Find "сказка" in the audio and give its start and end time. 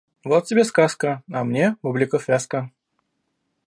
0.63-1.21